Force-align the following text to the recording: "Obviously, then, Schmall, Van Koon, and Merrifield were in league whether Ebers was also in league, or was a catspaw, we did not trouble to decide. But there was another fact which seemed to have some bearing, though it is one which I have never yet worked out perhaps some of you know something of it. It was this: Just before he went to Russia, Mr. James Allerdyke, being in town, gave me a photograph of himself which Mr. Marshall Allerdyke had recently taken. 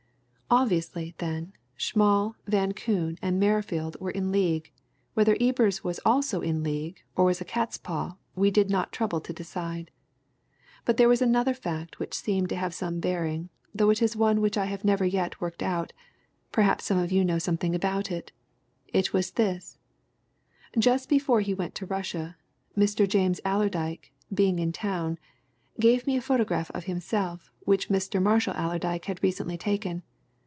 "Obviously, 0.53 1.15
then, 1.19 1.53
Schmall, 1.77 2.35
Van 2.45 2.73
Koon, 2.73 3.17
and 3.21 3.39
Merrifield 3.39 3.95
were 4.01 4.11
in 4.11 4.33
league 4.33 4.69
whether 5.13 5.37
Ebers 5.39 5.81
was 5.81 6.01
also 6.03 6.41
in 6.41 6.61
league, 6.61 7.01
or 7.15 7.23
was 7.23 7.39
a 7.39 7.45
catspaw, 7.45 8.17
we 8.35 8.51
did 8.51 8.69
not 8.69 8.91
trouble 8.91 9.21
to 9.21 9.31
decide. 9.31 9.91
But 10.83 10.97
there 10.97 11.07
was 11.07 11.21
another 11.21 11.53
fact 11.53 11.99
which 11.99 12.13
seemed 12.13 12.49
to 12.49 12.57
have 12.57 12.73
some 12.73 12.99
bearing, 12.99 13.47
though 13.73 13.91
it 13.91 14.01
is 14.01 14.13
one 14.17 14.41
which 14.41 14.57
I 14.57 14.65
have 14.65 14.83
never 14.83 15.05
yet 15.05 15.39
worked 15.39 15.63
out 15.63 15.93
perhaps 16.51 16.83
some 16.83 16.97
of 16.97 17.13
you 17.13 17.23
know 17.23 17.39
something 17.39 17.73
of 17.73 17.85
it. 18.11 18.33
It 18.89 19.13
was 19.13 19.31
this: 19.31 19.77
Just 20.77 21.07
before 21.07 21.39
he 21.39 21.53
went 21.53 21.75
to 21.75 21.85
Russia, 21.85 22.35
Mr. 22.77 23.07
James 23.07 23.39
Allerdyke, 23.45 24.11
being 24.33 24.59
in 24.59 24.73
town, 24.73 25.17
gave 25.79 26.05
me 26.05 26.17
a 26.17 26.21
photograph 26.21 26.69
of 26.71 26.83
himself 26.83 27.53
which 27.61 27.87
Mr. 27.87 28.21
Marshall 28.21 28.53
Allerdyke 28.57 29.05
had 29.05 29.23
recently 29.23 29.57
taken. 29.57 30.03